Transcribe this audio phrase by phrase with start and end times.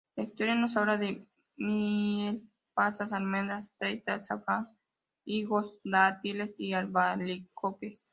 [0.15, 1.27] La historia nos habla de
[1.57, 2.41] miel,
[2.73, 4.67] pasas, almendras, aceite, azafrán,
[5.25, 8.07] higos, dátiles y albaricoques.